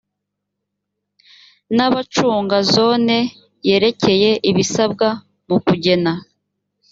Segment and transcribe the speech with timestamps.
[1.75, 3.17] n abacunga zone
[3.67, 5.07] yerekeye ibisabwa
[5.47, 6.13] mu kugena